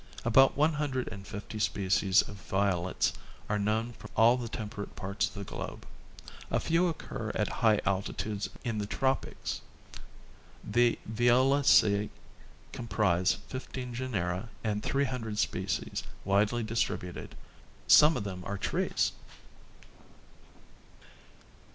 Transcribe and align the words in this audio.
About 0.25 0.57
one 0.57 0.73
hundred 0.73 1.07
and 1.09 1.27
fifty 1.27 1.59
species 1.59 2.23
of 2.23 2.37
violets 2.37 3.13
are 3.47 3.59
known 3.59 3.93
from 3.93 4.09
all 4.15 4.35
the 4.35 4.49
temperate 4.49 4.95
parts 4.95 5.27
of 5.27 5.35
the 5.35 5.43
globe. 5.43 5.85
A 6.49 6.59
few 6.59 6.87
occur 6.87 7.31
at 7.35 7.47
high 7.61 7.79
altitudes 7.85 8.49
in 8.63 8.79
the 8.79 8.87
tropics. 8.87 9.61
The 10.63 10.97
Violaceae 11.07 12.09
comprise 12.71 13.33
fifteen 13.47 13.93
genera 13.93 14.49
and 14.63 14.81
three 14.81 15.05
hundred 15.05 15.37
species, 15.37 16.01
widely 16.25 16.63
distributed; 16.63 17.35
some 17.85 18.17
of 18.17 18.23
them 18.23 18.41
are 18.43 18.57
trees. 18.57 19.11